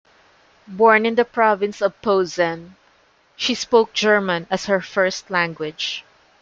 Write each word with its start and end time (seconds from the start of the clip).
Born 0.67 1.05
in 1.05 1.13
the 1.13 1.23
Province 1.23 1.79
of 1.79 2.01
Posen, 2.01 2.75
she 3.35 3.53
spoke 3.53 3.93
German 3.93 4.47
as 4.49 4.65
her 4.65 4.81
first 4.81 5.29
language. 5.29 6.03